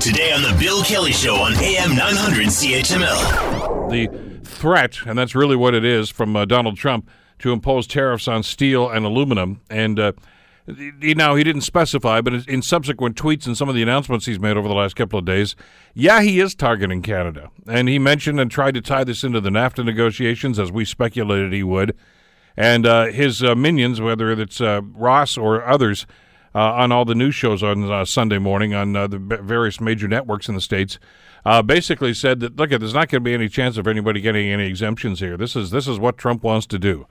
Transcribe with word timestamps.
Today 0.00 0.32
on 0.32 0.40
The 0.40 0.56
Bill 0.58 0.82
Kelly 0.82 1.12
Show 1.12 1.34
on 1.34 1.52
AM 1.56 1.94
900 1.94 2.46
CHML. 2.46 3.90
The 3.90 4.40
threat, 4.48 4.96
and 5.04 5.18
that's 5.18 5.34
really 5.34 5.56
what 5.56 5.74
it 5.74 5.84
is, 5.84 6.08
from 6.08 6.34
uh, 6.34 6.46
Donald 6.46 6.78
Trump 6.78 7.10
to 7.40 7.52
impose 7.52 7.86
tariffs 7.86 8.26
on 8.26 8.42
steel 8.42 8.88
and 8.88 9.04
aluminum. 9.04 9.60
And 9.68 10.00
uh, 10.00 10.12
he, 10.66 11.12
now 11.12 11.34
he 11.34 11.44
didn't 11.44 11.60
specify, 11.60 12.22
but 12.22 12.48
in 12.48 12.62
subsequent 12.62 13.16
tweets 13.16 13.46
and 13.46 13.58
some 13.58 13.68
of 13.68 13.74
the 13.74 13.82
announcements 13.82 14.24
he's 14.24 14.40
made 14.40 14.56
over 14.56 14.68
the 14.68 14.74
last 14.74 14.96
couple 14.96 15.18
of 15.18 15.26
days, 15.26 15.54
yeah, 15.92 16.22
he 16.22 16.40
is 16.40 16.54
targeting 16.54 17.02
Canada. 17.02 17.50
And 17.68 17.86
he 17.86 17.98
mentioned 17.98 18.40
and 18.40 18.50
tried 18.50 18.72
to 18.74 18.80
tie 18.80 19.04
this 19.04 19.22
into 19.22 19.42
the 19.42 19.50
NAFTA 19.50 19.84
negotiations, 19.84 20.58
as 20.58 20.72
we 20.72 20.86
speculated 20.86 21.52
he 21.52 21.62
would. 21.62 21.94
And 22.56 22.86
uh, 22.86 23.08
his 23.08 23.42
uh, 23.42 23.54
minions, 23.54 24.00
whether 24.00 24.32
it's 24.32 24.62
uh, 24.62 24.80
Ross 24.82 25.36
or 25.36 25.62
others, 25.62 26.06
on 26.54 26.92
all 26.92 27.04
the 27.04 27.14
news 27.14 27.34
shows 27.34 27.62
on 27.62 27.90
uh, 27.90 28.04
Sunday 28.04 28.38
morning 28.38 28.74
on 28.74 28.96
uh, 28.96 29.06
the 29.06 29.18
various 29.18 29.80
major 29.80 30.08
networks 30.08 30.48
in 30.48 30.54
the 30.54 30.60
states, 30.60 30.98
basically 31.66 32.12
said 32.14 32.40
that 32.40 32.56
look, 32.56 32.70
there's 32.70 32.94
not 32.94 33.08
going 33.08 33.22
to 33.22 33.28
be 33.28 33.34
any 33.34 33.48
chance 33.48 33.76
of 33.76 33.86
anybody 33.86 34.20
getting 34.20 34.48
any 34.48 34.66
exemptions 34.66 35.20
here. 35.20 35.36
This 35.36 35.54
is 35.54 35.70
this 35.70 35.86
is 35.86 35.98
what 35.98 36.18
Trump 36.18 36.42
wants 36.42 36.66
to 36.66 36.78
do. 36.78 37.06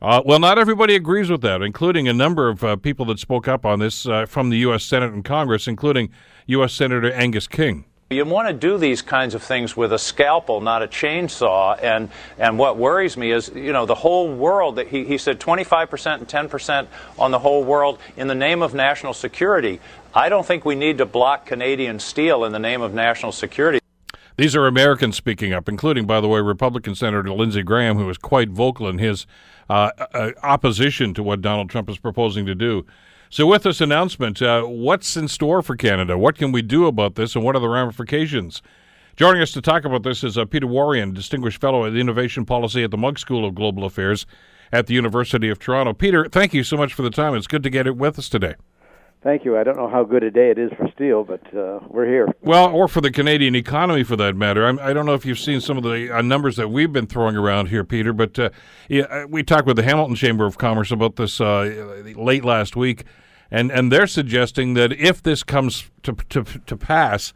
Uh, 0.00 0.22
well, 0.26 0.38
not 0.38 0.58
everybody 0.58 0.94
agrees 0.94 1.30
with 1.30 1.40
that, 1.40 1.62
including 1.62 2.06
a 2.06 2.12
number 2.12 2.48
of 2.48 2.62
uh, 2.62 2.76
people 2.76 3.06
that 3.06 3.18
spoke 3.18 3.48
up 3.48 3.64
on 3.64 3.78
this 3.78 4.06
uh, 4.06 4.26
from 4.26 4.50
the 4.50 4.58
U.S. 4.58 4.84
Senate 4.84 5.12
and 5.12 5.24
Congress, 5.24 5.66
including 5.66 6.10
U.S. 6.46 6.74
Senator 6.74 7.10
Angus 7.12 7.48
King. 7.48 7.86
You 8.08 8.24
want 8.24 8.46
to 8.46 8.54
do 8.54 8.78
these 8.78 9.02
kinds 9.02 9.34
of 9.34 9.42
things 9.42 9.76
with 9.76 9.92
a 9.92 9.98
scalpel, 9.98 10.60
not 10.60 10.80
a 10.80 10.86
chainsaw. 10.86 11.76
And, 11.82 12.08
and 12.38 12.56
what 12.56 12.76
worries 12.76 13.16
me 13.16 13.32
is, 13.32 13.50
you 13.52 13.72
know, 13.72 13.84
the 13.84 13.96
whole 13.96 14.32
world, 14.32 14.76
that 14.76 14.86
he, 14.86 15.04
he 15.04 15.18
said 15.18 15.40
25% 15.40 16.18
and 16.18 16.28
10% 16.28 16.86
on 17.18 17.32
the 17.32 17.40
whole 17.40 17.64
world 17.64 17.98
in 18.16 18.28
the 18.28 18.34
name 18.36 18.62
of 18.62 18.74
national 18.74 19.12
security. 19.12 19.80
I 20.14 20.28
don't 20.28 20.46
think 20.46 20.64
we 20.64 20.76
need 20.76 20.98
to 20.98 21.04
block 21.04 21.46
Canadian 21.46 21.98
steel 21.98 22.44
in 22.44 22.52
the 22.52 22.60
name 22.60 22.80
of 22.80 22.94
national 22.94 23.32
security. 23.32 23.80
These 24.36 24.54
are 24.54 24.68
Americans 24.68 25.16
speaking 25.16 25.52
up, 25.52 25.68
including, 25.68 26.06
by 26.06 26.20
the 26.20 26.28
way, 26.28 26.40
Republican 26.40 26.94
Senator 26.94 27.32
Lindsey 27.32 27.64
Graham, 27.64 27.96
who 27.96 28.06
was 28.06 28.18
quite 28.18 28.50
vocal 28.50 28.86
in 28.86 28.98
his 28.98 29.26
uh, 29.68 29.90
uh, 30.14 30.30
opposition 30.44 31.12
to 31.14 31.24
what 31.24 31.40
Donald 31.40 31.70
Trump 31.70 31.90
is 31.90 31.98
proposing 31.98 32.46
to 32.46 32.54
do. 32.54 32.86
So, 33.28 33.44
with 33.46 33.64
this 33.64 33.80
announcement, 33.80 34.40
uh, 34.40 34.62
what's 34.62 35.16
in 35.16 35.26
store 35.26 35.60
for 35.60 35.74
Canada? 35.74 36.16
What 36.16 36.36
can 36.36 36.52
we 36.52 36.62
do 36.62 36.86
about 36.86 37.16
this, 37.16 37.34
and 37.34 37.44
what 37.44 37.56
are 37.56 37.60
the 37.60 37.68
ramifications? 37.68 38.62
Joining 39.16 39.42
us 39.42 39.50
to 39.52 39.60
talk 39.60 39.84
about 39.84 40.04
this 40.04 40.22
is 40.22 40.38
uh, 40.38 40.44
Peter 40.44 40.66
Warrian, 40.66 41.12
Distinguished 41.12 41.60
Fellow 41.60 41.84
at 41.84 41.96
Innovation 41.96 42.44
Policy 42.44 42.84
at 42.84 42.92
the 42.92 42.96
Munk 42.96 43.18
School 43.18 43.44
of 43.44 43.56
Global 43.56 43.84
Affairs 43.84 44.26
at 44.72 44.86
the 44.86 44.94
University 44.94 45.48
of 45.48 45.58
Toronto. 45.58 45.92
Peter, 45.92 46.28
thank 46.28 46.54
you 46.54 46.62
so 46.62 46.76
much 46.76 46.94
for 46.94 47.02
the 47.02 47.10
time. 47.10 47.34
It's 47.34 47.48
good 47.48 47.64
to 47.64 47.70
get 47.70 47.86
it 47.86 47.96
with 47.96 48.16
us 48.18 48.28
today. 48.28 48.54
Thank 49.26 49.44
you. 49.44 49.58
I 49.58 49.64
don't 49.64 49.76
know 49.76 49.88
how 49.88 50.04
good 50.04 50.22
a 50.22 50.30
day 50.30 50.50
it 50.50 50.58
is 50.58 50.70
for 50.78 50.88
steel, 50.94 51.24
but 51.24 51.42
uh, 51.52 51.80
we're 51.88 52.06
here. 52.06 52.28
Well, 52.42 52.72
or 52.72 52.86
for 52.86 53.00
the 53.00 53.10
Canadian 53.10 53.56
economy, 53.56 54.04
for 54.04 54.14
that 54.14 54.36
matter. 54.36 54.64
I'm, 54.64 54.78
I 54.78 54.90
do 54.90 54.94
not 54.94 55.06
know 55.06 55.14
if 55.14 55.26
you've 55.26 55.40
seen 55.40 55.60
some 55.60 55.76
of 55.76 55.82
the 55.82 56.16
uh, 56.16 56.22
numbers 56.22 56.54
that 56.54 56.68
we've 56.68 56.92
been 56.92 57.08
throwing 57.08 57.36
around 57.36 57.66
here, 57.66 57.82
Peter. 57.82 58.12
But 58.12 58.38
uh, 58.38 58.50
yeah, 58.88 59.02
uh, 59.02 59.26
we 59.28 59.42
talked 59.42 59.66
with 59.66 59.74
the 59.74 59.82
Hamilton 59.82 60.14
Chamber 60.14 60.46
of 60.46 60.58
Commerce 60.58 60.92
about 60.92 61.16
this 61.16 61.40
uh, 61.40 62.04
late 62.16 62.44
last 62.44 62.76
week, 62.76 63.02
and 63.50 63.72
and 63.72 63.90
they're 63.90 64.06
suggesting 64.06 64.74
that 64.74 64.92
if 64.92 65.24
this 65.24 65.42
comes 65.42 65.90
to 66.04 66.12
to, 66.28 66.44
to 66.44 66.76
pass, 66.76 67.32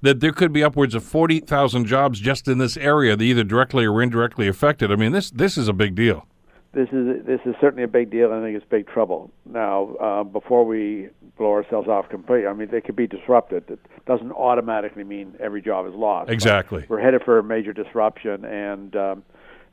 that 0.00 0.20
there 0.20 0.32
could 0.32 0.50
be 0.50 0.64
upwards 0.64 0.94
of 0.94 1.04
forty 1.04 1.40
thousand 1.40 1.84
jobs 1.84 2.20
just 2.20 2.48
in 2.48 2.56
this 2.56 2.78
area, 2.78 3.16
that 3.16 3.24
either 3.24 3.44
directly 3.44 3.84
or 3.84 4.00
indirectly 4.00 4.48
affected. 4.48 4.90
I 4.90 4.96
mean, 4.96 5.12
this 5.12 5.30
this 5.30 5.58
is 5.58 5.68
a 5.68 5.74
big 5.74 5.94
deal 5.94 6.26
this 6.74 6.88
is 6.90 7.24
this 7.24 7.40
is 7.46 7.54
certainly 7.60 7.84
a 7.84 7.88
big 7.88 8.10
deal. 8.10 8.32
I 8.32 8.40
think 8.40 8.56
it's 8.56 8.66
big 8.68 8.86
trouble. 8.86 9.30
Now, 9.46 9.94
uh, 9.96 10.24
before 10.24 10.64
we 10.64 11.08
blow 11.36 11.52
ourselves 11.52 11.88
off 11.88 12.08
completely, 12.08 12.46
I 12.46 12.52
mean, 12.52 12.68
they 12.70 12.80
could 12.80 12.96
be 12.96 13.06
disrupted. 13.06 13.64
It 13.68 13.78
doesn't 14.06 14.32
automatically 14.32 15.04
mean 15.04 15.34
every 15.40 15.62
job 15.62 15.86
is 15.86 15.94
lost. 15.94 16.30
Exactly. 16.30 16.84
We're 16.88 17.00
headed 17.00 17.22
for 17.24 17.38
a 17.38 17.42
major 17.42 17.72
disruption, 17.72 18.44
and 18.44 18.94
um, 18.96 19.24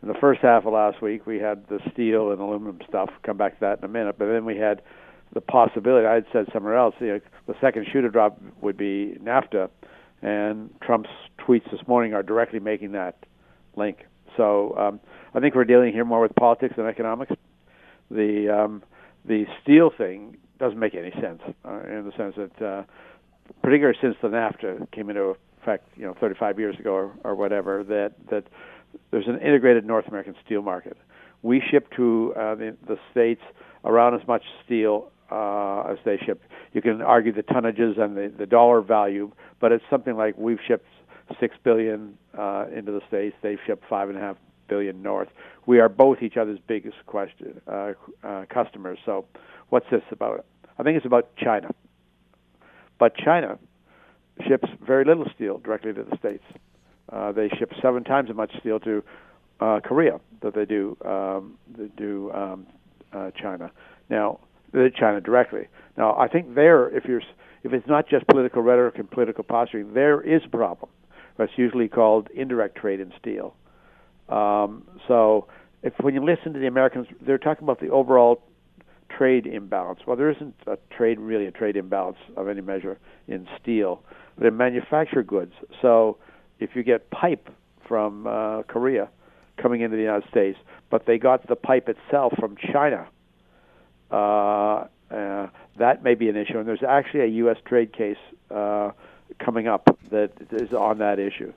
in 0.01 0.07
the 0.07 0.15
first 0.15 0.41
half 0.41 0.65
of 0.65 0.73
last 0.73 1.01
week, 1.01 1.25
we 1.25 1.39
had 1.39 1.67
the 1.67 1.79
steel 1.91 2.31
and 2.31 2.39
aluminum 2.39 2.79
stuff. 2.87 3.09
Come 3.23 3.37
back 3.37 3.53
to 3.55 3.59
that 3.61 3.79
in 3.79 3.85
a 3.85 3.89
minute, 3.89 4.15
but 4.17 4.27
then 4.27 4.45
we 4.45 4.57
had 4.57 4.81
the 5.33 5.41
possibility. 5.41 6.05
I 6.05 6.15
had 6.15 6.25
said 6.31 6.47
somewhere 6.53 6.77
else. 6.77 6.95
You 6.99 7.07
know, 7.07 7.19
the 7.47 7.55
second 7.61 7.87
shoe 7.91 8.01
to 8.01 8.09
drop 8.09 8.39
would 8.61 8.77
be 8.77 9.17
NAFTA, 9.21 9.69
and 10.21 10.73
Trump's 10.81 11.09
tweets 11.39 11.69
this 11.71 11.81
morning 11.87 12.13
are 12.13 12.23
directly 12.23 12.59
making 12.59 12.91
that 12.93 13.25
link. 13.75 14.05
So. 14.37 14.75
Um, 14.77 14.99
I 15.33 15.39
think 15.39 15.55
we're 15.55 15.65
dealing 15.65 15.93
here 15.93 16.05
more 16.05 16.21
with 16.21 16.35
politics 16.35 16.75
than 16.75 16.85
economics. 16.85 17.33
The 18.09 18.49
um, 18.49 18.83
the 19.25 19.45
steel 19.61 19.91
thing 19.97 20.37
doesn't 20.59 20.79
make 20.79 20.95
any 20.95 21.11
sense 21.11 21.41
uh, 21.65 21.81
in 21.83 22.05
the 22.05 22.11
sense 22.17 22.35
that, 22.35 22.65
uh, 22.65 22.83
particularly 23.61 23.97
since 24.01 24.15
the 24.21 24.27
NAFTA 24.27 24.91
came 24.91 25.09
into 25.09 25.35
effect, 25.61 25.87
you 25.95 26.05
know, 26.05 26.15
35 26.19 26.59
years 26.59 26.77
ago 26.79 26.91
or, 26.91 27.13
or 27.23 27.35
whatever, 27.35 27.83
that 27.83 28.13
that 28.29 28.43
there's 29.11 29.27
an 29.27 29.39
integrated 29.39 29.85
North 29.85 30.07
American 30.07 30.35
steel 30.45 30.61
market. 30.61 30.97
We 31.43 31.61
ship 31.71 31.89
to 31.95 32.33
uh, 32.35 32.55
the, 32.55 32.77
the 32.87 32.97
states 33.11 33.41
around 33.85 34.19
as 34.19 34.27
much 34.27 34.43
steel 34.65 35.11
uh, 35.31 35.83
as 35.83 35.97
they 36.03 36.17
ship. 36.17 36.41
You 36.73 36.81
can 36.81 37.01
argue 37.01 37.31
the 37.31 37.43
tonnages 37.43 37.99
and 37.99 38.17
the, 38.17 38.31
the 38.37 38.45
dollar 38.45 38.81
value, 38.81 39.31
but 39.59 39.71
it's 39.71 39.83
something 39.89 40.17
like 40.17 40.37
we've 40.37 40.59
shipped 40.67 40.85
six 41.39 41.55
billion 41.63 42.17
uh, 42.37 42.65
into 42.75 42.91
the 42.91 43.01
states. 43.07 43.35
They've 43.41 43.59
shipped 43.65 43.83
five 43.89 44.09
and 44.09 44.17
a 44.17 44.21
half 44.21 44.37
billion 44.67 45.01
north. 45.01 45.27
We 45.65 45.79
are 45.79 45.89
both 45.89 46.21
each 46.21 46.37
other's 46.37 46.59
biggest 46.67 46.97
question 47.05 47.61
uh, 47.67 47.93
uh, 48.23 48.45
customers. 48.49 48.99
So, 49.05 49.25
what's 49.69 49.85
this 49.91 50.03
about? 50.11 50.45
I 50.79 50.83
think 50.83 50.97
it's 50.97 51.05
about 51.05 51.35
China. 51.35 51.69
But 52.97 53.15
China 53.17 53.57
ships 54.47 54.69
very 54.85 55.05
little 55.05 55.25
steel 55.35 55.57
directly 55.57 55.93
to 55.93 56.03
the 56.03 56.17
states. 56.17 56.43
Uh, 57.11 57.31
they 57.31 57.49
ship 57.49 57.73
seven 57.81 58.03
times 58.03 58.29
as 58.29 58.35
much 58.35 58.51
steel 58.59 58.79
to 58.79 59.03
uh, 59.59 59.79
Korea 59.83 60.19
that 60.41 60.55
they 60.55 60.65
do 60.65 60.97
um, 61.05 61.57
they 61.77 61.87
do 61.97 62.31
um, 62.31 62.65
uh, 63.13 63.31
China. 63.31 63.71
Now, 64.09 64.39
China 64.95 65.19
directly. 65.21 65.67
Now, 65.97 66.15
I 66.17 66.27
think 66.27 66.55
there, 66.55 66.89
if 66.95 67.05
you're 67.05 67.21
if 67.63 67.73
it's 67.73 67.87
not 67.87 68.07
just 68.07 68.25
political 68.27 68.61
rhetoric 68.61 68.97
and 68.97 69.09
political 69.09 69.43
posturing, 69.43 69.93
there 69.93 70.21
is 70.21 70.41
a 70.45 70.49
problem. 70.49 70.89
That's 71.41 71.57
usually 71.57 71.87
called 71.87 72.29
indirect 72.35 72.77
trade 72.77 72.99
in 72.99 73.11
steel. 73.19 73.55
Um, 74.29 74.87
so 75.07 75.47
if 75.81 75.93
when 75.99 76.13
you 76.13 76.23
listen 76.23 76.53
to 76.53 76.59
the 76.59 76.67
Americans, 76.67 77.07
they're 77.19 77.39
talking 77.39 77.63
about 77.63 77.79
the 77.79 77.89
overall 77.89 78.43
trade 79.09 79.47
imbalance. 79.47 80.01
Well, 80.05 80.15
there 80.15 80.29
isn't 80.29 80.53
a 80.67 80.77
trade 80.95 81.19
really 81.19 81.47
a 81.47 81.51
trade 81.51 81.75
imbalance 81.77 82.19
of 82.37 82.47
any 82.47 82.61
measure 82.61 82.99
in 83.27 83.47
steel, 83.59 84.03
but 84.37 84.45
in 84.45 84.55
manufactured 84.55 85.25
goods. 85.25 85.53
So 85.81 86.17
if 86.59 86.75
you 86.75 86.83
get 86.83 87.09
pipe 87.09 87.49
from 87.87 88.27
uh, 88.27 88.61
Korea 88.63 89.09
coming 89.59 89.81
into 89.81 89.97
the 89.97 90.03
United 90.03 90.29
States, 90.29 90.59
but 90.91 91.07
they 91.07 91.17
got 91.17 91.47
the 91.47 91.55
pipe 91.55 91.89
itself 91.89 92.33
from 92.39 92.55
China, 92.71 93.07
uh, 94.11 94.85
uh, 95.09 95.47
that 95.79 96.03
may 96.03 96.13
be 96.13 96.29
an 96.29 96.35
issue. 96.35 96.59
And 96.59 96.67
there's 96.67 96.83
actually 96.87 97.21
a 97.21 97.27
U.S. 97.43 97.57
trade 97.65 97.93
case 97.93 98.17
uh, 98.51 98.91
coming 99.43 99.67
up 99.67 99.97
that 100.11 100.31
is 100.51 100.71
on 100.73 100.99
that 100.99 101.19
issue. 101.19 101.53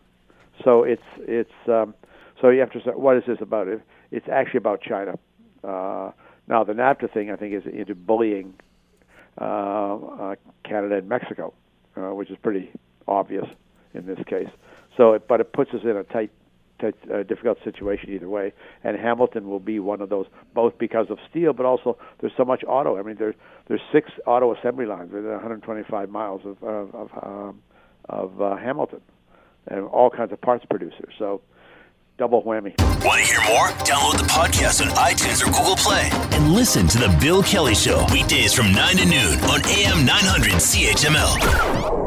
So 0.62 0.84
it's 0.84 1.03
it's 1.19 1.50
um, 1.69 1.95
so 2.41 2.50
you 2.50 2.61
have 2.61 2.72
to 2.72 2.81
say, 2.81 2.91
what 2.91 3.17
is 3.17 3.25
this 3.27 3.39
about? 3.41 3.69
It, 3.69 3.83
it's 4.11 4.27
actually 4.31 4.59
about 4.59 4.83
China. 4.83 5.19
Uh, 5.62 6.11
now, 6.47 6.62
the 6.62 6.73
NAFTA 6.73 7.12
thing, 7.12 7.31
I 7.31 7.37
think, 7.37 7.55
is 7.55 7.62
into 7.73 7.94
bullying 7.94 8.55
uh, 9.41 9.94
uh, 9.97 10.34
Canada 10.65 10.97
and 10.97 11.09
Mexico, 11.09 11.55
uh, 11.97 12.15
which 12.15 12.31
is 12.31 12.37
pretty 12.43 12.71
obvious 13.09 13.47
in 13.94 14.06
this 14.06 14.19
case. 14.27 14.49
So, 14.97 15.15
it, 15.15 15.27
but 15.27 15.41
it 15.41 15.53
puts 15.53 15.71
us 15.73 15.81
in 15.83 15.97
a 15.97 16.05
tight, 16.05 16.31
tight 16.81 16.94
uh, 17.12 17.23
difficult 17.23 17.59
situation 17.65 18.11
either 18.11 18.28
way. 18.28 18.53
And 18.83 18.97
Hamilton 18.99 19.49
will 19.49 19.61
be 19.61 19.81
one 19.81 20.00
of 20.03 20.11
those, 20.11 20.27
both 20.55 20.77
because 20.78 21.06
of 21.09 21.19
steel, 21.31 21.53
but 21.53 21.65
also 21.65 21.97
there's 22.21 22.33
so 22.37 22.44
much 22.44 22.62
auto. 22.69 22.99
I 22.99 23.03
mean, 23.03 23.17
there's 23.19 23.34
there's 23.69 23.81
six 23.91 24.11
auto 24.27 24.55
assembly 24.55 24.84
lines 24.87 25.12
within 25.12 25.31
125 25.31 26.11
miles 26.11 26.43
of 26.44 26.62
of 26.62 26.94
of, 26.94 27.11
um, 27.23 27.62
of 28.09 28.41
uh, 28.41 28.57
Hamilton, 28.57 29.01
and 29.69 29.87
all 29.87 30.11
kinds 30.11 30.33
of 30.33 30.41
parts 30.41 30.65
producers. 30.69 31.12
So 31.19 31.41
double 32.19 32.43
whammy. 32.43 32.75
Want 33.05 33.21
to 33.21 33.27
hear 33.27 33.41
more? 33.49 33.69
Download 33.85 34.19
the 34.19 34.29
podcast 34.31 34.81
on 34.85 34.89
iTunes 34.97 35.43
or 35.43 35.51
Google 35.51 35.77
Play 35.77 36.09
and 36.37 36.53
listen 36.53 36.87
to 36.89 36.99
The 36.99 37.17
Bill 37.21 37.43
Kelly 37.43 37.75
Show 37.75 38.05
weekdays 38.12 38.53
from 38.55 38.73
9 38.73 38.97
to 38.97 39.05
noon 39.05 39.39
on 39.41 39.61
AM 39.67 40.05
900 40.06 40.53
CHML. 40.53 42.04